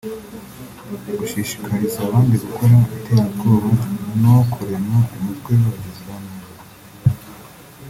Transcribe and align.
gushishikariza 1.17 1.97
abandi 2.07 2.35
gukora 2.43 2.77
iterabwoba 2.97 3.71
no 4.21 4.35
kurema 4.51 4.97
umutwe 5.15 5.51
w’abagizi 5.61 6.01
ba 6.07 6.15
nabi 6.23 6.49